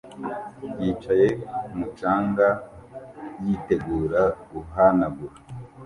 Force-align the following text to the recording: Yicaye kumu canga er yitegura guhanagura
Yicaye 0.81 1.27
kumu 1.63 1.85
canga 1.97 2.47
er 2.57 2.61
yitegura 3.43 4.21
guhanagura 4.51 5.35